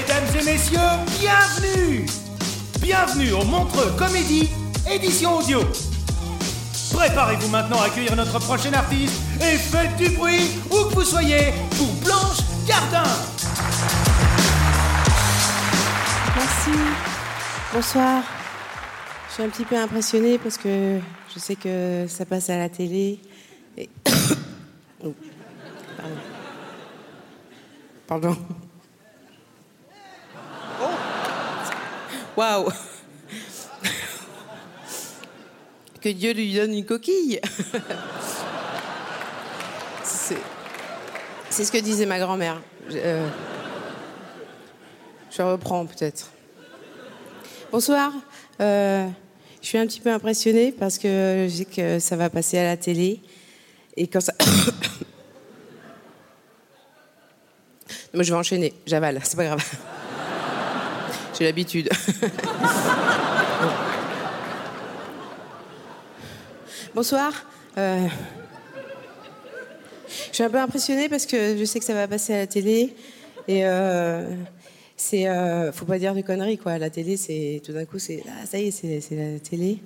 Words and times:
Mesdames 0.00 0.40
et 0.40 0.44
messieurs, 0.44 0.78
bienvenue 1.20 2.06
Bienvenue 2.80 3.32
au 3.32 3.44
Montreux 3.44 3.92
Comédie, 3.98 4.48
édition 4.90 5.36
audio. 5.36 5.60
Préparez-vous 6.94 7.48
maintenant 7.48 7.82
à 7.82 7.86
accueillir 7.86 8.16
notre 8.16 8.38
prochain 8.38 8.72
artiste 8.72 9.20
et 9.42 9.58
faites 9.58 9.94
du 9.98 10.08
bruit 10.16 10.52
où 10.70 10.88
que 10.88 10.94
vous 10.94 11.04
soyez 11.04 11.52
pour 11.76 11.88
Blanche 12.02 12.38
Gardin. 12.66 13.10
Merci. 16.34 16.70
Bonsoir. 17.74 18.22
Je 19.28 19.34
suis 19.34 19.42
un 19.42 19.48
petit 19.50 19.64
peu 19.66 19.76
impressionnée 19.76 20.38
parce 20.38 20.56
que 20.56 20.98
je 21.34 21.38
sais 21.38 21.56
que 21.56 22.06
ça 22.08 22.24
passe 22.24 22.48
à 22.48 22.56
la 22.56 22.70
télé. 22.70 23.20
Oh. 25.02 25.14
Pardon. 28.06 28.36
Waouh. 32.40 32.72
Que 36.00 36.08
Dieu 36.08 36.32
lui 36.32 36.54
donne 36.54 36.72
une 36.72 36.86
coquille. 36.86 37.38
C'est 41.50 41.64
ce 41.64 41.70
que 41.70 41.76
disait 41.76 42.06
ma 42.06 42.18
grand-mère. 42.18 42.62
Je, 42.88 42.96
euh, 42.96 43.28
reprends 45.40 45.84
peut-être. 45.84 46.30
Bonsoir. 47.70 48.10
Euh, 48.62 49.06
je 49.60 49.66
suis 49.66 49.76
un 49.76 49.86
petit 49.86 50.00
peu 50.00 50.10
impressionnée 50.10 50.72
parce 50.72 50.96
que 50.96 51.46
je 51.46 51.54
sais 51.54 51.66
que 51.66 51.98
ça 51.98 52.16
va 52.16 52.30
passer 52.30 52.56
à 52.56 52.64
la 52.64 52.78
télé. 52.78 53.20
Et 53.98 54.06
quand 54.06 54.22
ça. 54.22 54.32
Moi, 58.14 58.22
je 58.22 58.32
vais 58.32 58.38
enchaîner. 58.38 58.72
J'avale, 58.86 59.20
c'est 59.24 59.36
pas 59.36 59.44
grave. 59.44 59.62
J'ai 61.40 61.46
l'habitude. 61.46 61.88
Bonsoir. 66.94 67.32
Euh, 67.78 68.06
Je 70.28 70.34
suis 70.34 70.44
un 70.44 70.50
peu 70.50 70.58
impressionnée 70.58 71.08
parce 71.08 71.24
que 71.24 71.56
je 71.56 71.64
sais 71.64 71.78
que 71.78 71.86
ça 71.86 71.94
va 71.94 72.06
passer 72.06 72.34
à 72.34 72.38
la 72.40 72.46
télé. 72.46 72.94
Et 73.48 73.64
euh, 73.64 74.28
c'est. 74.98 75.28
euh, 75.28 75.72
faut 75.72 75.86
pas 75.86 75.98
dire 75.98 76.14
de 76.14 76.20
conneries, 76.20 76.58
quoi. 76.58 76.76
La 76.76 76.90
télé, 76.90 77.16
c'est. 77.16 77.62
Tout 77.64 77.72
d'un 77.72 77.86
coup, 77.86 77.98
c'est. 77.98 78.22
Ah, 78.28 78.44
ça 78.44 78.58
y 78.58 78.66
est, 78.66 78.70
c'est 78.70 79.00
la 79.12 79.38
télé. 79.38 79.78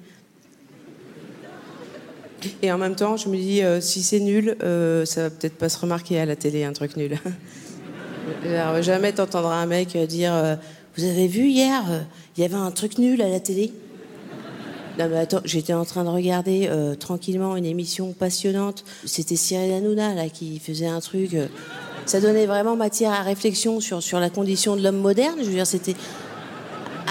Et 2.62 2.72
en 2.72 2.78
même 2.78 2.97
temps, 2.97 3.16
je 3.16 3.28
me 3.28 3.37
dis, 3.37 3.62
euh, 3.62 3.81
si 3.81 4.03
c'est 4.03 4.19
nul, 4.19 4.56
ça 5.06 5.22
va 5.22 5.31
peut-être 5.31 5.56
pas 5.56 5.69
se 5.69 5.78
remarquer 5.78 6.19
à 6.19 6.26
la 6.26 6.34
télé, 6.34 6.64
un 6.64 6.72
truc 6.72 6.97
nul. 6.97 7.16
Jamais 8.81 9.12
t'entendras 9.12 9.54
un 9.54 9.66
mec 9.66 9.97
dire 9.97 10.59
Vous 10.97 11.05
avez 11.05 11.27
vu 11.27 11.49
hier, 11.49 11.82
euh, 11.91 12.00
il 12.37 12.43
y 12.43 12.44
avait 12.44 12.55
un 12.55 12.71
truc 12.71 12.99
nul 12.99 13.21
à 13.21 13.28
la 13.28 13.41
télé? 13.41 13.72
Non 14.97 15.09
mais 15.09 15.19
attends, 15.19 15.41
j'étais 15.44 15.72
en 15.72 15.84
train 15.84 16.05
de 16.05 16.09
regarder 16.09 16.69
euh, 16.71 16.94
tranquillement 16.94 17.56
une 17.56 17.65
émission 17.65 18.12
passionnante. 18.12 18.84
C'était 19.05 19.34
Cyril 19.34 19.72
Hanouna 19.72 20.15
là 20.15 20.28
qui 20.28 20.60
faisait 20.60 20.87
un 20.87 21.00
truc. 21.00 21.34
euh, 21.34 21.49
ça 22.06 22.21
donnait 22.21 22.47
vraiment 22.47 22.77
matière 22.77 23.10
à 23.12 23.22
réflexion 23.22 23.81
sur 23.81 24.03
sur 24.05 24.21
la 24.21 24.31
condition 24.31 24.77
de 24.77 24.82
l'homme 24.82 25.00
moderne. 25.00 25.34
Je 25.41 25.47
veux 25.47 25.55
dire, 25.55 25.66
c'était. 25.66 25.97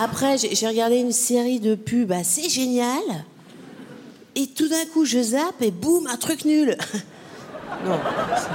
Après, 0.02 0.38
j'ai 0.38 0.68
regardé 0.68 0.96
une 0.98 1.12
série 1.12 1.60
de 1.60 1.76
pubs 1.76 2.12
assez 2.12 2.48
géniale. 2.50 3.26
Et 4.36 4.48
tout 4.48 4.70
d'un 4.70 4.86
coup, 4.94 5.04
je 5.06 5.22
zappe 5.22 5.62
et 5.62 5.72
boum, 5.72 6.08
un 6.08 6.18
truc 6.18 6.46
nul. 6.46 6.78
non, 7.86 8.00
ça, 8.36 8.50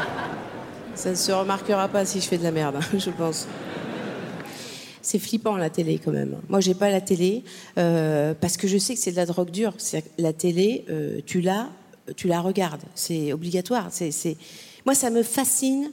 ça 0.95 1.10
ne 1.10 1.15
se 1.15 1.31
remarquera 1.31 1.87
pas 1.89 2.05
si 2.05 2.21
je 2.21 2.27
fais 2.27 2.39
de 2.39 2.43
la 2.43 2.50
merde, 2.50 2.77
hein, 2.77 2.99
je 2.99 3.10
pense. 3.10 3.47
C'est 5.08 5.19
flippant 5.19 5.56
la 5.56 5.70
télé 5.70 5.98
quand 6.04 6.12
même. 6.12 6.36
Moi, 6.50 6.60
j'ai 6.60 6.74
pas 6.74 6.91
la 6.91 7.00
télé 7.00 7.42
euh, 7.78 8.34
parce 8.38 8.58
que 8.58 8.69
je 8.69 8.76
sais 8.76 8.92
que 8.92 9.00
c'est 9.00 9.12
de 9.12 9.16
la 9.16 9.24
drogue 9.24 9.50
dure. 9.50 9.72
La 10.19 10.34
télé, 10.34 10.84
euh, 10.91 11.20
tu 11.24 11.42
tu 12.14 12.28
la 12.28 12.41
regardes. 12.42 12.82
C'est 12.94 13.32
obligatoire. 13.32 13.88
Moi, 14.84 14.94
ça 14.94 15.08
me 15.08 15.22
fascine 15.22 15.91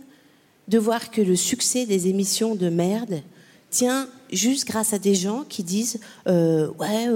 de 0.67 0.77
voir 0.77 1.11
que 1.11 1.21
le 1.21 1.37
succès 1.37 1.85
des 1.85 2.09
émissions 2.09 2.55
de 2.55 2.67
merde 2.67 3.21
tient 3.69 4.09
juste 4.33 4.67
grâce 4.67 4.91
à 4.91 4.99
des 4.99 5.15
gens 5.15 5.45
qui 5.47 5.63
disent 5.63 6.01
euh, 6.27 6.67
ouais 6.79 7.07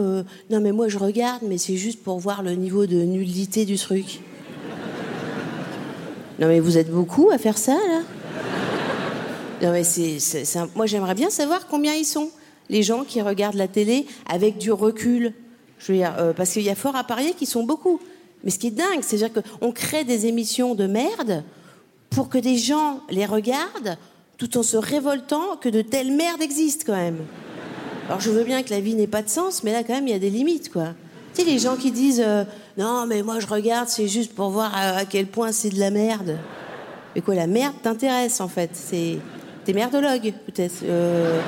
non 0.50 0.62
mais 0.62 0.72
moi 0.72 0.88
je 0.88 0.98
regarde 0.98 1.42
mais 1.48 1.58
c'est 1.58 1.78
juste 1.78 2.04
pour 2.04 2.20
voir 2.20 2.44
le 2.44 2.54
niveau 2.54 2.86
de 2.86 3.02
nullité 3.02 3.66
du 3.66 3.78
truc. 3.78 4.22
non 6.40 6.48
mais 6.48 6.60
vous 6.60 6.78
êtes 6.78 6.92
beaucoup 6.92 7.30
à 7.32 7.38
faire 7.38 7.58
ça 7.58 7.74
là? 7.74 8.19
Non, 9.62 9.72
mais 9.72 9.84
c'est, 9.84 10.20
Moi, 10.76 10.86
j'aimerais 10.86 11.16
bien 11.16 11.30
savoir 11.30 11.68
combien 11.68 11.94
ils 11.94 12.06
sont, 12.06 12.30
les 12.70 12.84
gens 12.84 13.04
qui 13.04 13.22
regardent 13.22 13.56
la 13.56 13.68
télé 13.68 14.06
avec 14.28 14.58
du 14.58 14.72
recul. 14.72 15.34
Je 15.80 15.92
veux 15.92 15.98
dire, 15.98 16.14
euh, 16.18 16.34
parce 16.34 16.52
qu'il 16.52 16.62
y 16.62 16.70
a 16.70 16.76
fort 16.76 16.96
à 16.96 17.04
parier 17.04 17.34
qu'ils 17.34 17.48
sont 17.48 17.64
beaucoup. 17.64 18.00
Mais 18.44 18.52
ce 18.52 18.60
qui 18.60 18.68
est 18.68 18.72
dingue, 18.72 19.02
c'est-à-dire 19.02 19.32
qu'on 19.34 19.72
crée 19.72 20.06
des 20.06 20.28
émissions 20.28 20.76
de 20.76 20.88
merde 20.88 21.44
pour 22.10 22.30
que 22.30 22.38
des 22.38 22.58
gens 22.58 23.02
les 23.10 23.26
regardent 23.26 23.98
tout 24.38 24.58
en 24.58 24.64
se 24.64 24.78
révoltant 24.78 25.58
que 25.60 25.68
de 25.68 25.82
telles 25.82 26.14
merdes 26.14 26.42
existent 26.42 26.86
quand 26.88 26.96
même. 26.98 27.20
Alors, 28.08 28.22
je 28.22 28.32
veux 28.32 28.46
bien 28.46 28.64
que 28.64 28.70
la 28.70 28.80
vie 28.80 28.96
n'ait 28.96 29.08
pas 29.08 29.22
de 29.22 29.30
sens, 29.30 29.64
mais 29.64 29.74
là, 29.74 29.84
quand 29.84 29.94
même, 29.94 30.08
il 30.08 30.12
y 30.12 30.16
a 30.16 30.20
des 30.20 30.30
limites, 30.30 30.72
quoi. 30.72 30.94
Tu 31.34 31.44
sais, 31.44 31.48
les 31.48 31.60
gens 31.60 31.76
qui 31.76 31.92
disent 31.92 32.24
euh, 32.26 32.46
Non, 32.78 33.06
mais 33.06 33.22
moi, 33.22 33.40
je 33.40 33.48
regarde, 33.48 33.90
c'est 33.90 34.08
juste 34.08 34.34
pour 34.34 34.50
voir 34.50 34.74
à, 34.74 34.98
à 34.98 35.06
quel 35.06 35.28
point 35.28 35.52
c'est 35.52 35.70
de 35.70 35.80
la 35.80 35.92
merde. 35.92 36.38
Mais 37.14 37.22
quoi, 37.22 37.36
la 37.36 37.48
merde 37.48 37.76
t'intéresse 37.84 38.40
en 38.40 38.48
fait 38.48 38.72
C'est 38.74 39.18
t'es 39.66 39.74
merdologue 39.74 40.34
peut-être. 40.46 40.84
Euh, 40.84 41.40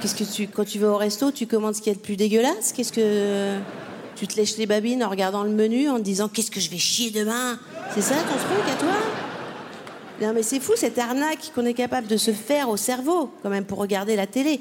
Qu'est-ce 0.00 0.14
que 0.14 0.22
tu 0.24 0.46
quand 0.46 0.64
tu 0.64 0.78
vas 0.78 0.90
au 0.90 0.96
resto, 0.96 1.32
tu 1.32 1.46
commandes 1.48 1.74
ce 1.74 1.82
qu'il 1.82 1.92
y 1.92 1.96
a 1.96 1.98
de 1.98 2.02
plus 2.02 2.16
dégueulasse? 2.16 2.72
Qu'est-ce 2.72 2.92
que 2.92 3.56
tu 4.14 4.28
te 4.28 4.36
lèches 4.36 4.56
les 4.56 4.66
babines 4.66 5.02
en 5.02 5.08
regardant 5.08 5.42
le 5.42 5.50
menu 5.50 5.88
en 5.88 5.96
te 5.96 6.02
disant 6.02 6.28
qu'est-ce 6.28 6.52
que 6.52 6.60
je 6.60 6.70
vais 6.70 6.78
chier 6.78 7.10
demain? 7.10 7.58
C'est 7.94 8.02
ça 8.02 8.14
ton 8.14 8.36
truc 8.36 8.64
à 8.72 8.76
toi? 8.78 8.94
Non 10.22 10.32
mais 10.34 10.44
c'est 10.44 10.60
fou 10.60 10.72
cette 10.76 10.98
arnaque 10.98 11.50
qu'on 11.52 11.66
est 11.66 11.74
capable 11.74 12.06
de 12.06 12.16
se 12.16 12.30
faire 12.32 12.68
au 12.68 12.76
cerveau 12.76 13.30
quand 13.42 13.50
même 13.50 13.64
pour 13.64 13.78
regarder 13.78 14.14
la 14.14 14.28
télé. 14.28 14.60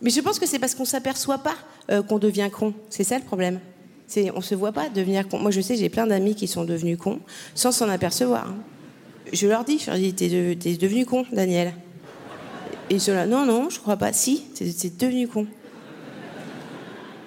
Mais 0.00 0.08
je 0.08 0.20
pense 0.22 0.38
que 0.38 0.46
c'est 0.46 0.58
parce 0.58 0.74
qu'on 0.74 0.86
s'aperçoit 0.86 1.38
pas 1.38 1.56
euh, 1.90 2.02
qu'on 2.02 2.18
devient 2.18 2.48
con. 2.50 2.72
C'est 2.88 3.04
ça 3.04 3.18
le 3.18 3.24
problème. 3.24 3.60
C'est 4.06 4.30
on 4.34 4.40
se 4.40 4.54
voit 4.54 4.72
pas 4.72 4.88
devenir 4.88 5.28
con. 5.28 5.38
Moi 5.38 5.50
je 5.50 5.60
sais 5.60 5.76
j'ai 5.76 5.90
plein 5.90 6.06
d'amis 6.06 6.34
qui 6.34 6.48
sont 6.48 6.64
devenus 6.64 6.96
cons 6.96 7.20
sans 7.54 7.70
s'en 7.70 7.88
apercevoir. 7.90 8.46
hein. 8.48 8.56
Je 9.30 9.46
leur 9.46 9.64
dis, 9.64 9.78
je 9.78 9.90
leur 9.90 9.98
dis, 9.98 10.14
t'es 10.14 10.56
t'es 10.58 10.74
devenu 10.76 11.04
con, 11.04 11.26
Daniel. 11.32 11.74
Et 12.90 12.94
ils 12.94 13.00
sont 13.00 13.14
là, 13.14 13.24
non, 13.26 13.46
non, 13.46 13.70
je 13.70 13.78
crois 13.78 13.96
pas. 13.96 14.12
Si, 14.12 14.42
t'es 14.54 14.90
devenu 14.90 15.28
con. 15.28 15.46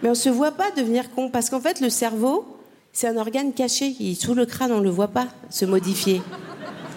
Mais 0.03 0.09
on 0.09 0.15
se 0.15 0.27
voit 0.27 0.51
pas 0.51 0.69
devenir 0.71 1.09
con, 1.11 1.29
parce 1.29 1.49
qu'en 1.49 1.61
fait, 1.61 1.79
le 1.79 1.89
cerveau, 1.89 2.45
c'est 2.91 3.07
un 3.07 3.15
organe 3.15 3.53
caché. 3.53 3.95
Il 3.99 4.15
sous 4.17 4.33
le 4.33 4.45
crâne, 4.45 4.73
on 4.73 4.81
le 4.81 4.89
voit 4.89 5.07
pas 5.07 5.27
se 5.49 5.63
modifier. 5.63 6.21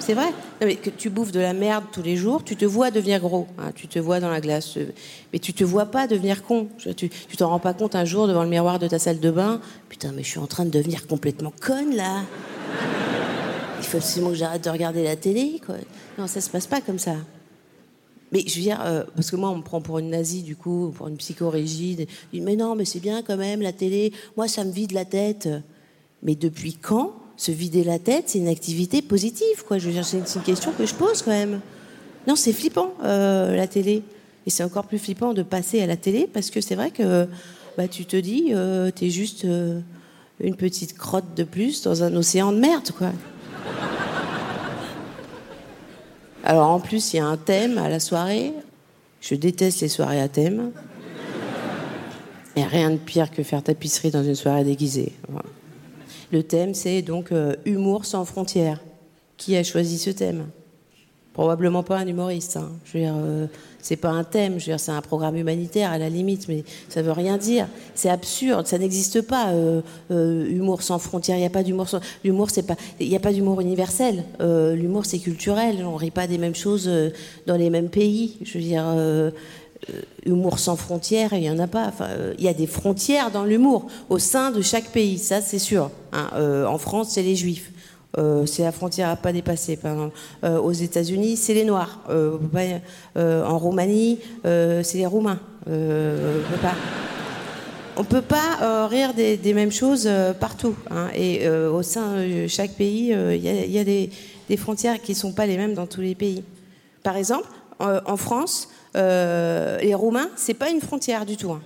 C'est 0.01 0.15
vrai. 0.15 0.27
Non, 0.61 0.67
mais 0.67 0.75
que 0.77 0.91
tu 0.91 1.11
bouffes 1.11 1.31
de 1.31 1.39
la 1.41 1.53
merde 1.53 1.85
tous 1.93 2.03
les 2.03 2.17
jours, 2.17 2.43
tu 2.43 2.57
te 2.57 2.65
vois 2.65 2.91
devenir 2.91 3.21
gros. 3.21 3.47
hein, 3.59 3.71
tu 3.75 3.87
te 3.87 3.99
vois 4.01 4.19
dans 4.19 4.31
la 4.31 4.41
glace. 4.41 4.77
euh, 4.77 4.87
Mais 5.33 5.39
tu 5.39 5.53
te 5.53 5.63
vois 5.63 5.87
pas 5.87 6.07
devenir 6.09 6.43
con. 6.43 6.69
Tu 6.97 7.09
t'en 7.37 7.49
rends 7.49 7.61
pas 7.61 7.75
compte 7.75 7.95
un 7.95 8.05
jour 8.05 8.27
devant 8.27 8.43
le 8.43 8.49
miroir 8.49 8.79
de 8.81 8.89
ta 8.89 8.99
salle 8.99 9.21
de 9.21 9.31
bain. 9.31 9.61
Putain, 9.89 10.13
mais 10.13 10.23
je 10.25 10.29
suis 10.29 10.39
en 10.41 10.47
train 10.47 10.65
de 10.65 10.71
devenir 10.71 11.07
complètement 11.07 11.53
conne 11.61 11.95
là. 11.95 12.23
faut 13.81 13.99
absolument 13.99 14.31
que 14.31 14.37
j'arrête 14.37 14.65
de 14.65 14.71
regarder 14.71 15.05
la 15.05 15.15
télé, 15.15 15.61
quoi. 15.65 15.77
Non, 16.19 16.27
ça 16.27 16.41
se 16.41 16.51
passe 16.51 16.67
pas 16.67 16.81
comme 16.81 16.99
ça. 16.99 17.15
Mais 18.33 18.45
je 18.47 18.57
veux 18.57 18.63
dire, 18.63 18.81
euh, 18.85 19.05
parce 19.15 19.31
que 19.31 19.37
moi, 19.37 19.51
on 19.51 19.57
me 19.57 19.63
prend 19.63 19.81
pour 19.81 19.99
une 19.99 20.11
nazie, 20.11 20.43
du 20.43 20.57
coup, 20.57 20.93
pour 20.97 21.09
une 21.09 21.17
psychorigide. 21.17 22.07
Mais 22.33 22.57
non, 22.57 22.75
mais 22.75 22.85
c'est 22.85 23.01
bien 23.01 23.23
quand 23.23 23.37
même, 23.37 23.63
la 23.63 23.73
télé. 23.73 24.13
Moi, 24.37 24.49
ça 24.49 24.65
me 24.65 24.73
vide 24.73 24.93
la 24.93 25.05
tête. 25.05 25.49
Mais 26.23 26.35
depuis 26.35 26.75
quand 26.75 27.15
se 27.37 27.53
vider 27.53 27.85
la 27.85 27.99
tête, 27.99 28.25
c'est 28.29 28.39
une 28.39 28.49
activité 28.49 29.03
positive, 29.03 29.65
quoi 29.67 29.79
Je 29.79 29.87
veux 29.87 29.93
dire, 29.93 30.05
c'est 30.05 30.19
une 30.19 30.43
question 30.43 30.73
que 30.77 30.87
je 30.87 30.95
pose 30.95 31.23
quand 31.23 31.31
même. 31.31 31.61
Non, 32.27 32.35
c'est 32.35 32.53
flippant, 32.53 32.95
euh, 33.05 33.55
la 33.55 33.69
télé. 33.69 34.03
Et 34.47 34.51
c'est 34.51 34.65
encore 34.65 34.87
plus 34.87 34.99
flippant 34.99 35.35
de 35.35 35.43
passer 35.43 35.81
à 35.83 35.87
la 35.87 35.97
télé, 35.97 36.29
parce 36.33 36.51
que 36.51 36.61
c'est 36.61 36.75
vrai 36.75 36.91
que 36.91 37.27
bah, 37.77 37.89
tu 37.89 38.07
te 38.07 38.17
dis, 38.17 38.49
euh, 38.51 38.91
t'es 38.91 39.11
juste 39.11 39.47
une 40.41 40.57
petite 40.57 40.97
crotte 40.97 41.37
de 41.37 41.45
plus 41.45 41.83
dans 41.83 42.03
un 42.03 42.15
océan 42.17 42.53
de 42.53 42.59
merde, 42.59 42.91
quoi. 42.97 43.13
Alors 46.49 46.69
en 46.69 46.79
plus, 46.79 47.13
il 47.13 47.17
y 47.17 47.19
a 47.19 47.27
un 47.27 47.37
thème 47.37 47.77
à 47.77 47.89
la 47.89 47.99
soirée. 47.99 48.53
Je 49.21 49.35
déteste 49.35 49.81
les 49.81 49.89
soirées 49.89 50.21
à 50.21 50.29
thème. 50.29 50.71
Il 52.55 52.61
n'y 52.61 52.65
a 52.65 52.69
rien 52.69 52.93
de 52.93 52.99
pire 52.99 53.33
que 53.33 53.43
faire 53.43 53.65
tapisserie 53.65 54.13
dans 54.13 54.23
une 54.23 54.37
soirée 54.37 54.63
déguisée. 54.63 55.13
Le 56.31 56.45
thème, 56.45 56.73
c'est 56.73 57.03
donc 57.03 57.33
euh, 57.33 57.57
humour 57.65 58.05
sans 58.05 58.25
frontières. 58.25 58.81
Qui 59.37 59.57
a 59.57 59.65
choisi 59.65 59.99
ce 59.99 60.11
thème? 60.11 60.47
Probablement 61.37 61.83
pas 61.83 61.99
un 61.99 62.07
humoriste. 62.07 62.57
Hein. 62.57 62.71
Je 62.87 62.95
veux 62.95 63.05
dire, 63.05 63.15
euh, 63.15 63.47
c'est 63.83 63.97
pas 63.97 64.09
un 64.09 64.25
thème. 64.25 64.53
Je 64.53 64.65
veux 64.65 64.73
dire, 64.73 64.81
c'est 64.81 64.93
un 64.93 65.03
programme 65.03 65.37
humanitaire 65.37 65.91
à 65.91 65.99
la 65.99 66.09
limite, 66.09 66.49
mais 66.49 66.65
ça 66.89 67.03
veut 67.03 67.13
rien 67.13 67.37
dire. 67.37 67.69
C'est 67.95 68.09
absurde. 68.09 68.67
Ça 68.67 68.79
n'existe 68.79 69.21
pas. 69.21 69.49
Euh, 69.49 69.83
euh, 70.11 70.49
humour 70.49 70.81
sans 70.81 70.99
frontières. 70.99 71.37
Il 71.37 71.41
n'y 71.41 71.47
a 71.47 71.51
pas 71.51 71.63
d'humour. 71.63 71.89
L'humour, 72.25 72.49
c'est 72.49 72.63
pas. 72.63 72.77
Il 73.01 73.11
n'y 73.11 73.17
a 73.17 73.21
pas 73.21 73.35
d'humour 73.35 73.61
universel. 73.61 74.25
L'humour, 74.41 75.05
c'est 75.05 75.19
culturel. 75.19 75.85
On 75.85 75.97
rit 75.97 76.11
pas 76.11 76.27
des 76.27 76.39
mêmes 76.39 76.55
choses 76.55 76.91
dans 77.47 77.57
les 77.57 77.69
mêmes 77.69 77.91
pays. 77.91 78.39
Je 78.43 78.57
veux 78.57 78.65
dire. 78.65 78.87
Humour 80.25 80.59
sans 80.59 80.75
frontières, 80.75 81.35
il 81.35 81.41
n'y 81.41 81.51
en 81.51 81.59
a 81.59 81.67
pas. 81.67 81.93
Il 82.39 82.45
y 82.45 82.49
a 82.49 82.55
des 82.55 82.67
frontières 82.67 83.31
dans 83.31 83.45
l'humour 83.45 83.89
au 84.09 84.19
sein 84.19 84.51
de 84.51 84.63
chaque 84.63 84.89
pays, 84.89 85.19
ça 85.19 85.43
c'est 85.43 85.59
sûr. 85.59 85.91
Hein. 86.13 86.65
En 86.67 86.79
France, 86.79 87.11
c'est 87.11 87.23
les 87.23 87.37
juifs. 87.37 87.73
Euh, 88.19 88.47
c'est 88.47 88.63
la 88.63 88.73
frontière 88.73 89.11
à 89.11 89.17
pas 89.17 89.33
dépasser. 89.33 89.79
Euh, 89.85 90.59
aux 90.59 90.73
États-Unis, 90.73 91.37
c'est 91.37 91.55
les 91.55 91.65
Noirs. 91.65 92.01
Euh, 92.09 93.45
en 93.45 93.59
Roumanie, 93.59 94.21
c'est 94.45 94.95
les 94.95 95.07
Roumains. 95.07 95.41
On 95.67 95.71
peut 95.71 96.61
pas. 96.63 96.75
Peut 98.09 98.23
pas 98.23 98.87
rire 98.89 99.15
des, 99.15 99.55
mêmes 99.55 99.73
choses 99.73 100.09
partout. 100.39 100.75
hein. 100.91 101.09
Et 101.15 101.49
au 101.49 101.83
sein 101.83 102.23
de 102.23 102.47
chaque 102.47 102.73
pays, 102.73 103.09
il 103.13 103.73
y 103.73 103.79
a, 103.79 103.85
des, 103.85 104.11
frontières 104.57 105.01
qui 105.01 105.15
sont 105.15 105.33
pas 105.33 105.47
les 105.47 105.57
mêmes 105.57 105.75
dans 105.75 105.87
tous 105.87 106.03
les 106.03 106.15
pays. 106.15 106.45
Par 107.03 107.17
exemple, 107.17 107.49
en 107.81 108.17
France, 108.17 108.69
les 108.95 109.95
Roumains, 109.95 110.29
c'est 110.37 110.55
pas 110.55 110.71
une 110.71 110.81
frontière 110.81 111.27
du 111.27 111.37
tout. 111.37 111.53
hein. 111.53 111.63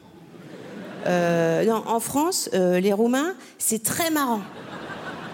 En 1.87 2.00
France, 2.00 2.49
les 2.52 2.93
Roumains, 2.93 3.35
c'est 3.58 3.82
très 3.82 4.11
marrant. 4.11 4.41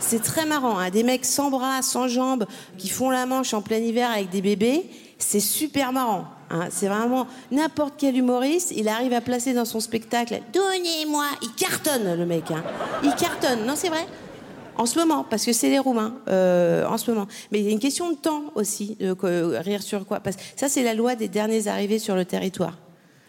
C'est 0.07 0.23
très 0.23 0.47
marrant. 0.47 0.79
hein. 0.79 0.91
Des 0.91 1.03
mecs 1.03 1.25
sans 1.25 1.51
bras, 1.51 1.83
sans 1.83 2.07
jambes, 2.09 2.47
qui 2.79 2.89
font 2.89 3.11
la 3.11 3.27
manche 3.27 3.53
en 3.55 3.61
plein 3.63 3.79
hiver 3.79 4.09
avec 4.11 4.31
des 4.31 4.41
bébés, 4.41 4.85
c'est 5.19 5.41
super 5.41 5.93
marrant. 5.93 6.27
hein. 6.51 6.67
C'est 6.71 6.87
vraiment 6.87 7.27
n'importe 7.51 7.95
quel 7.99 8.17
humoriste, 8.17 8.73
il 8.77 8.89
arrive 8.89 9.13
à 9.13 9.21
placer 9.21 9.53
dans 9.53 9.65
son 9.65 9.81
spectacle. 9.81 10.41
Donnez-moi, 10.53 11.25
il 11.43 11.53
cartonne 11.55 12.17
le 12.17 12.25
mec. 12.27 12.51
hein. 12.53 12.63
Il 13.03 13.15
cartonne. 13.17 13.67
Non, 13.67 13.75
c'est 13.77 13.89
vrai? 13.89 14.07
En 14.79 14.85
ce 14.87 14.99
moment, 14.99 15.25
parce 15.29 15.45
que 15.45 15.53
c'est 15.55 15.71
les 15.71 15.79
Roumains, 15.79 16.15
euh, 16.29 16.87
en 16.87 16.99
ce 16.99 17.11
moment. 17.11 17.27
Mais 17.51 17.61
il 17.61 17.65
y 17.65 17.69
a 17.69 17.73
une 17.73 17.79
question 17.79 18.11
de 18.11 18.17
temps 18.17 18.45
aussi, 18.55 18.97
de 19.01 19.15
que- 19.15 19.57
rire 19.65 19.83
sur 19.83 20.07
quoi 20.07 20.21
Parce 20.21 20.37
que 20.37 20.43
ça, 20.55 20.69
c'est 20.69 20.83
la 20.83 20.93
loi 20.95 21.15
des 21.17 21.29
derniers 21.29 21.67
arrivés 21.67 21.99
sur 21.99 22.15
le 22.15 22.25
territoire. 22.27 22.75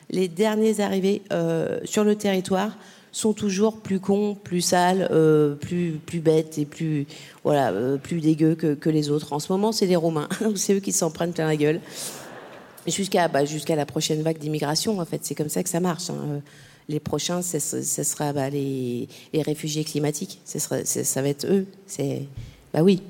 Les 0.09 0.27
derniers 0.27 0.79
arrivés 0.81 1.21
euh, 1.31 1.79
sur 1.85 2.03
le 2.03 2.15
territoire 2.15 2.71
sont 3.11 3.33
toujours 3.33 3.77
plus 3.77 3.99
cons, 3.99 4.35
plus 4.35 4.61
sales, 4.61 5.07
euh, 5.11 5.55
plus, 5.55 5.99
plus 6.05 6.19
bêtes 6.19 6.57
et 6.57 6.65
plus, 6.65 7.07
voilà, 7.43 7.71
euh, 7.71 7.97
plus 7.97 8.21
dégueux 8.21 8.55
que, 8.55 8.89
les 8.89 9.09
autres. 9.09 9.33
En 9.33 9.39
ce 9.39 9.51
moment, 9.51 9.71
c'est 9.71 9.85
les 9.87 9.95
Romains. 9.95 10.29
c'est 10.55 10.73
eux 10.75 10.79
qui 10.79 10.91
s'en 10.91 11.09
prennent 11.09 11.33
plein 11.33 11.47
la 11.47 11.55
gueule. 11.55 11.79
Jusqu'à 12.85 13.27
bah, 13.27 13.41
la 13.43 13.85
prochaine 13.85 14.21
vague 14.21 14.37
d'immigration, 14.37 14.99
en 14.99 15.05
fait. 15.05 15.21
C'est 15.23 15.35
comme 15.35 15.49
ça 15.49 15.63
que 15.63 15.69
ça 15.69 15.79
marche. 15.79 16.09
hein. 16.09 16.15
Euh, 16.25 16.39
Les 16.89 16.99
prochains, 16.99 17.41
ce 17.41 17.59
sera 17.59 18.31
bah, 18.33 18.49
les, 18.49 19.07
les 19.33 19.41
réfugiés 19.41 19.83
climatiques. 19.83 20.39
Ça 20.45 21.21
va 21.21 21.27
être 21.29 21.45
eux. 21.47 21.65
Bah 22.73 22.81
oui. 22.81 23.01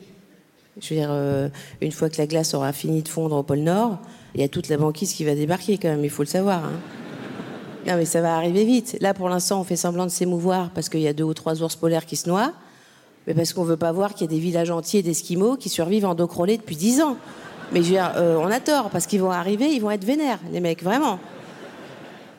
Je 0.80 0.94
veux 0.94 1.00
dire, 1.00 1.50
une 1.82 1.92
fois 1.92 2.08
que 2.10 2.18
la 2.20 2.28
glace 2.28 2.54
aura 2.54 2.72
fini 2.72 3.02
de 3.02 3.08
fondre 3.10 3.36
au 3.36 3.44
pôle 3.44 3.60
Nord, 3.60 4.00
il 4.36 4.42
y 4.42 4.44
a 4.44 4.48
toute 4.48 4.68
la 4.70 4.78
banquise 4.78 5.14
qui 5.14 5.24
va 5.26 5.34
débarquer 5.34 5.78
quand 5.80 5.90
même, 5.90 6.04
il 6.04 6.10
faut 6.12 6.22
le 6.22 6.28
savoir. 6.28 6.66
hein. 6.66 6.80
Non, 7.88 7.96
mais 7.96 8.06
ça 8.06 8.20
va 8.22 8.36
arriver 8.36 8.66
vite. 8.66 8.98
Là, 9.00 9.14
pour 9.14 9.30
l'instant, 9.30 9.62
on 9.62 9.64
fait 9.64 9.78
semblant 9.78 10.06
de 10.06 10.12
s'émouvoir 10.12 10.72
parce 10.72 10.90
qu'il 10.90 11.00
y 11.00 11.08
a 11.08 11.14
deux 11.14 11.24
ou 11.24 11.34
trois 11.34 11.62
ours 11.64 11.76
polaires 11.78 12.06
qui 12.06 12.18
se 12.18 12.28
noient, 12.30 12.52
mais 13.26 13.34
parce 13.34 13.54
qu'on 13.54 13.64
veut 13.64 13.78
pas 13.78 13.94
voir 13.94 14.14
qu'il 14.14 14.28
y 14.30 14.30
a 14.30 14.34
des 14.34 14.40
villages 14.42 14.72
entiers 14.72 15.02
d'Esquimaux 15.04 15.56
qui 15.56 15.70
survivent 15.70 16.06
en 16.06 16.14
dos 16.14 16.28
depuis 16.28 16.76
dix 16.76 17.02
ans. 17.02 17.16
Mais 17.72 17.80
je 17.80 17.86
veux 17.86 17.92
dire, 17.92 18.12
euh, 18.18 18.38
on 18.42 18.48
a 18.52 18.60
tort 18.60 18.90
parce 18.90 19.08
qu'ils 19.08 19.22
vont 19.22 19.32
arriver, 19.32 19.68
ils 19.74 19.80
vont 19.82 19.92
être 19.92 20.04
vénères, 20.04 20.40
les 20.52 20.60
mecs, 20.60 20.84
vraiment. 20.84 21.18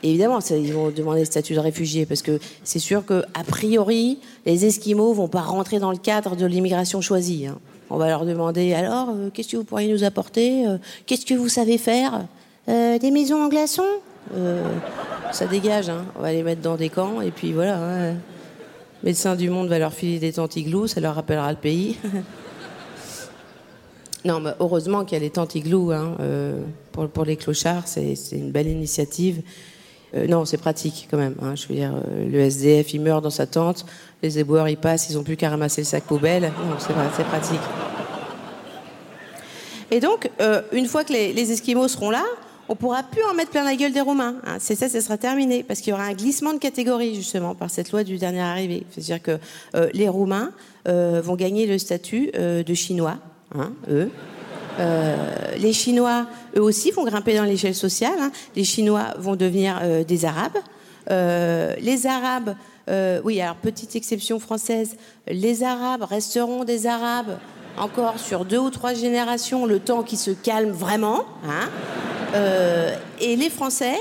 Évidemment, 0.02 0.38
ils 0.50 0.72
vont 0.72 0.90
demander 0.90 1.20
le 1.20 1.26
statut 1.26 1.54
de 1.54 1.60
réfugié 1.60 2.04
parce 2.06 2.22
que 2.22 2.38
c'est 2.62 2.78
sûr 2.78 3.04
que 3.04 3.24
a 3.34 3.42
priori, 3.42 4.18
les 4.46 4.64
Esquimaux 4.66 5.12
vont 5.12 5.28
pas 5.28 5.40
rentrer 5.40 5.78
dans 5.80 5.90
le 5.90 5.98
cadre 5.98 6.36
de 6.36 6.46
l'immigration 6.46 7.00
choisie. 7.00 7.46
hein. 7.46 7.58
On 7.90 7.96
va 7.96 8.06
leur 8.08 8.26
demander 8.26 8.74
alors, 8.74 9.08
euh, 9.10 9.30
qu'est-ce 9.32 9.48
que 9.48 9.56
vous 9.56 9.64
pourriez 9.64 9.90
nous 9.90 10.04
apporter 10.04 10.66
Euh, 10.66 10.76
Qu'est-ce 11.06 11.24
que 11.26 11.34
vous 11.34 11.48
savez 11.48 11.78
faire 11.78 12.26
Des 12.66 13.10
maisons 13.10 13.42
en 13.42 13.48
glaçons 13.48 13.82
Ça 15.32 15.46
dégage. 15.46 15.88
hein. 15.88 16.04
On 16.16 16.22
va 16.22 16.32
les 16.32 16.42
mettre 16.42 16.62
dans 16.62 16.76
des 16.76 16.88
camps 16.88 17.20
et 17.20 17.30
puis 17.30 17.52
voilà. 17.52 17.76
hein. 17.78 18.14
Médecin 19.04 19.36
du 19.36 19.48
Monde 19.50 19.68
va 19.68 19.78
leur 19.78 19.92
filer 19.92 20.18
des 20.18 20.32
tentes 20.32 20.56
igloos, 20.56 20.88
ça 20.88 21.00
leur 21.00 21.14
rappellera 21.14 21.50
le 21.50 21.58
pays. 21.58 21.96
Non, 24.24 24.40
mais 24.40 24.50
heureusement 24.58 25.04
qu'il 25.04 25.16
y 25.16 25.20
a 25.20 25.22
les 25.22 25.30
tentes 25.30 25.54
igloos 25.54 25.92
hein, 25.92 26.16
euh, 26.18 26.60
pour, 26.90 27.08
pour 27.08 27.24
les 27.24 27.36
clochards, 27.36 27.86
c'est 27.86 28.16
une 28.32 28.50
belle 28.50 28.66
initiative. 28.66 29.42
Euh, 30.12 30.26
non, 30.26 30.44
c'est 30.44 30.56
pratique 30.58 31.06
quand 31.08 31.16
même. 31.16 31.36
hein, 31.40 31.54
je 31.54 31.68
veux 31.68 31.76
dire, 31.76 31.94
euh, 31.94 32.28
le 32.28 32.40
SDF, 32.40 32.92
il 32.94 33.00
meurt 33.00 33.22
dans 33.22 33.30
sa 33.30 33.46
tente, 33.46 33.86
les 34.24 34.40
éboueurs, 34.40 34.68
ils 34.68 34.76
passent, 34.76 35.08
ils 35.08 35.16
ont 35.18 35.22
plus 35.22 35.36
qu'à 35.36 35.50
ramasser 35.50 35.82
le 35.82 35.86
sac 35.86 36.02
poubelle. 36.02 36.50
C'est 37.16 37.24
pratique. 37.24 37.60
Et 39.92 40.00
donc, 40.00 40.28
une 40.72 40.86
fois 40.86 41.04
que 41.04 41.12
les, 41.12 41.32
les 41.32 41.52
Esquimaux 41.52 41.86
seront 41.86 42.10
là, 42.10 42.24
on 42.68 42.74
pourra 42.74 43.02
plus 43.02 43.22
en 43.24 43.34
mettre 43.34 43.50
plein 43.50 43.64
la 43.64 43.76
gueule 43.76 43.92
des 43.92 44.00
Romains. 44.00 44.36
hein. 44.46 44.56
C'est 44.60 44.74
ça, 44.74 44.88
ça 44.88 45.00
sera 45.00 45.16
terminé, 45.16 45.62
parce 45.62 45.80
qu'il 45.80 45.90
y 45.90 45.94
aura 45.94 46.04
un 46.04 46.12
glissement 46.12 46.52
de 46.52 46.58
catégorie 46.58 47.14
justement 47.14 47.54
par 47.54 47.70
cette 47.70 47.92
loi 47.92 48.04
du 48.04 48.18
dernier 48.18 48.40
arrivé. 48.40 48.84
C'est-à-dire 48.90 49.22
que 49.22 49.38
euh, 49.74 49.88
les 49.94 50.08
Roumains 50.08 50.52
euh, 50.86 51.20
vont 51.22 51.34
gagner 51.34 51.66
le 51.66 51.78
statut 51.78 52.30
euh, 52.36 52.62
de 52.62 52.74
Chinois, 52.74 53.16
hein, 53.54 53.72
eux. 53.90 54.10
Les 55.58 55.72
Chinois, 55.72 56.26
eux 56.56 56.62
aussi, 56.62 56.92
vont 56.92 57.04
grimper 57.04 57.34
dans 57.34 57.42
l'échelle 57.42 57.74
sociale. 57.74 58.14
hein. 58.20 58.30
Les 58.54 58.62
Chinois 58.62 59.14
vont 59.18 59.34
devenir 59.34 59.80
des 60.06 60.24
Arabes. 60.24 60.58
Les 61.10 62.06
Arabes, 62.06 62.54
oui, 63.24 63.40
alors 63.40 63.56
petite 63.56 63.96
exception 63.96 64.38
française, 64.38 64.96
les 65.26 65.64
Arabes 65.64 66.04
resteront 66.04 66.62
des 66.62 66.86
Arabes 66.86 67.38
encore 67.76 68.20
sur 68.20 68.44
deux 68.44 68.58
ou 68.58 68.70
trois 68.70 68.94
générations, 68.94 69.66
le 69.66 69.80
temps 69.80 70.04
qui 70.04 70.16
se 70.16 70.30
calme 70.30 70.70
vraiment. 70.70 71.24
Euh, 72.34 72.94
et 73.20 73.36
les 73.36 73.50
Français, 73.50 73.96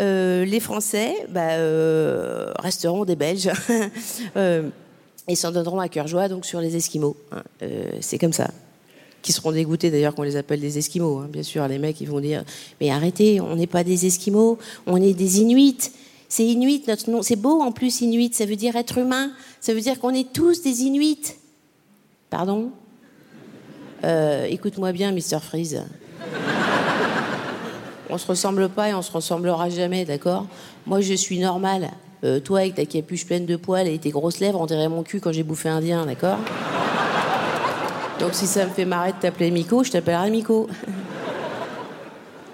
euh, 0.00 0.44
les 0.44 0.60
Français 0.60 1.14
bah, 1.28 1.52
euh, 1.52 2.52
resteront 2.58 3.04
des 3.04 3.16
Belges. 3.16 3.50
Et 5.28 5.36
s'en 5.36 5.52
donneront 5.52 5.78
à 5.78 5.88
cœur 5.88 6.08
joie 6.08 6.28
donc 6.28 6.44
sur 6.44 6.60
les 6.60 6.74
Esquimaux. 6.74 7.16
hein. 7.30 7.44
C'est 8.00 8.18
comme 8.18 8.32
ça 8.32 8.50
qui 9.22 9.30
seront 9.30 9.52
dégoûtés 9.52 9.88
d'ailleurs 9.92 10.16
qu'on 10.16 10.24
les 10.24 10.34
appelle 10.34 10.58
des 10.60 10.78
Esquimaux. 10.78 11.18
hein. 11.18 11.28
Bien 11.32 11.44
sûr, 11.44 11.66
les 11.68 11.78
mecs, 11.78 12.00
ils 12.00 12.08
vont 12.08 12.18
dire 12.18 12.44
Mais 12.80 12.90
arrêtez, 12.90 13.40
on 13.40 13.54
n'est 13.54 13.68
pas 13.68 13.84
des 13.84 14.04
Esquimaux, 14.04 14.58
on 14.86 15.00
est 15.00 15.14
des 15.14 15.40
Inuits. 15.40 15.92
C'est 16.28 16.44
Inuit, 16.44 16.88
notre 16.88 17.08
nom. 17.08 17.22
C'est 17.22 17.36
beau 17.36 17.60
en 17.60 17.70
plus, 17.70 18.00
Inuit, 18.00 18.34
ça 18.34 18.46
veut 18.46 18.56
dire 18.56 18.74
être 18.74 18.98
humain. 18.98 19.30
Ça 19.60 19.72
veut 19.74 19.80
dire 19.80 20.00
qu'on 20.00 20.12
est 20.12 20.32
tous 20.32 20.62
des 20.62 20.82
Inuits. 20.82 21.36
Pardon? 22.28 22.72
Écoute-moi 24.02 24.90
bien, 24.90 25.12
Mr. 25.12 25.38
Freeze. 25.40 25.84
On 28.12 28.18
se 28.18 28.26
ressemble 28.26 28.68
pas 28.68 28.90
et 28.90 28.94
on 28.94 29.00
se 29.00 29.10
ressemblera 29.10 29.70
jamais, 29.70 30.04
d'accord? 30.04 30.44
Moi, 30.84 31.00
je 31.00 31.14
suis 31.14 31.38
normal. 31.38 31.88
Euh, 32.24 32.40
toi, 32.40 32.58
avec 32.58 32.74
ta 32.74 32.84
capuche 32.84 33.24
pleine 33.24 33.46
de 33.46 33.56
poils 33.56 33.88
et 33.88 33.98
tes 33.98 34.10
grosses 34.10 34.38
lèvres, 34.38 34.60
on 34.60 34.66
dirait 34.66 34.90
mon 34.90 35.02
cul 35.02 35.18
quand 35.18 35.32
j'ai 35.32 35.42
bouffé 35.42 35.70
indien, 35.70 36.04
d'accord? 36.04 36.36
Donc 38.20 38.34
si 38.34 38.46
ça 38.46 38.66
me 38.66 38.70
fait 38.70 38.84
marrer 38.84 39.12
de 39.12 39.16
t'appeler 39.16 39.50
Miko, 39.50 39.82
je 39.82 39.92
t'appellerai 39.92 40.30
Miko. 40.30 40.68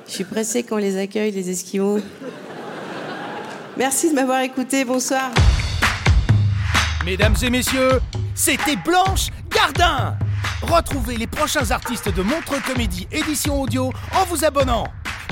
je 0.06 0.12
suis 0.12 0.22
pressée 0.22 0.62
qu'on 0.62 0.76
les 0.76 0.96
accueille, 0.96 1.32
les 1.32 1.50
Esquimaux. 1.50 1.98
Merci 3.76 4.10
de 4.10 4.14
m'avoir 4.14 4.42
écouté, 4.42 4.84
bonsoir. 4.84 5.32
Mesdames 7.04 7.34
et 7.42 7.50
messieurs, 7.50 8.00
c'était 8.36 8.76
Blanche 8.76 9.30
Gardin 9.50 10.16
Retrouvez 10.62 11.16
les 11.16 11.26
prochains 11.26 11.70
artistes 11.70 12.14
de 12.14 12.22
Montreux 12.22 12.60
Comédie 12.66 13.08
édition 13.12 13.60
audio 13.60 13.92
en 14.12 14.24
vous 14.24 14.44
abonnant. 14.44 14.84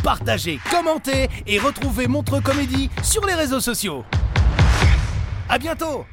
Partagez, 0.07 0.61
commentez 0.71 1.29
et 1.49 1.59
retrouvez 1.59 2.07
Comédie 2.41 2.89
sur 3.03 3.27
les 3.27 3.35
réseaux 3.35 3.59
sociaux. 3.59 4.05
À 5.49 5.59
bientôt 5.59 6.07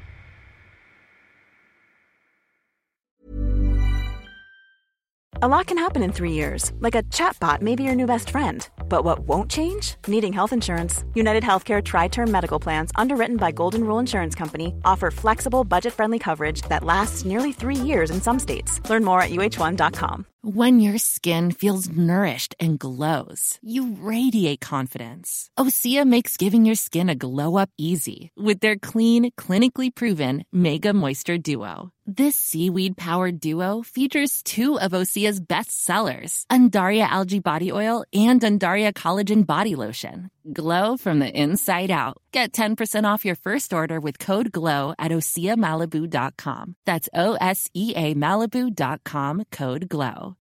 A 5.43 5.47
lot 5.47 5.67
can 5.67 5.77
happen 5.77 6.01
in 6.01 6.11
three 6.11 6.31
years, 6.31 6.71
like 6.79 6.95
a 6.95 7.03
chatbot 7.11 7.61
may 7.61 7.75
be 7.75 7.83
your 7.83 7.93
new 7.93 8.07
best 8.07 8.31
friend. 8.31 8.67
But 8.89 9.03
what 9.03 9.27
won't 9.27 9.51
change? 9.51 9.95
Needing 10.07 10.33
health 10.33 10.53
insurance. 10.53 11.03
United 11.13 11.43
Healthcare 11.43 11.83
Tri 11.83 12.07
Term 12.07 12.31
Medical 12.31 12.59
Plans, 12.59 12.91
underwritten 12.95 13.37
by 13.37 13.51
Golden 13.51 13.83
Rule 13.83 13.99
Insurance 13.99 14.33
Company, 14.33 14.73
offer 14.83 15.11
flexible, 15.11 15.63
budget 15.63 15.93
friendly 15.93 16.17
coverage 16.17 16.63
that 16.63 16.83
lasts 16.83 17.25
nearly 17.25 17.51
three 17.51 17.75
years 17.75 18.09
in 18.09 18.21
some 18.21 18.39
states. 18.39 18.81
Learn 18.89 19.03
more 19.03 19.21
at 19.21 19.29
uh1.com. 19.29 20.25
When 20.45 20.81
your 20.81 20.97
skin 20.97 21.51
feels 21.51 21.89
nourished 21.89 22.53
and 22.59 22.77
glows, 22.77 23.57
you 23.61 23.95
radiate 23.97 24.59
confidence. 24.59 25.49
Osea 25.57 26.05
makes 26.05 26.35
giving 26.35 26.65
your 26.65 26.75
skin 26.75 27.07
a 27.07 27.15
glow 27.15 27.55
up 27.55 27.69
easy 27.77 28.29
with 28.35 28.59
their 28.59 28.75
clean, 28.75 29.31
clinically 29.37 29.95
proven 29.95 30.43
Mega 30.51 30.91
Moisture 30.91 31.37
Duo. 31.37 31.93
This 32.05 32.35
seaweed 32.35 32.97
powered 32.97 33.39
duo 33.39 33.83
features 33.83 34.43
two 34.43 34.77
of 34.77 34.91
Osea's 34.91 35.39
best 35.39 35.85
sellers, 35.85 36.45
Undaria 36.51 37.07
Algae 37.07 37.39
Body 37.39 37.71
Oil 37.71 38.03
and 38.13 38.41
Undaria 38.41 38.91
Collagen 38.91 39.47
Body 39.47 39.75
Lotion. 39.75 40.29
Glow 40.51 40.97
from 40.97 41.19
the 41.19 41.29
inside 41.29 41.89
out. 41.89 42.17
Get 42.33 42.51
10% 42.51 43.05
off 43.05 43.23
your 43.23 43.35
first 43.35 43.73
order 43.73 43.99
with 44.01 44.19
code 44.19 44.51
GLOW 44.51 44.93
at 44.99 45.11
OseaMalibu.com. 45.11 46.75
That's 46.85 47.09
O 47.13 47.35
S 47.35 47.69
E 47.73 47.93
A 47.95 48.13
Malibu.com 48.13 49.43
code 49.51 49.87
GLOW. 49.87 50.35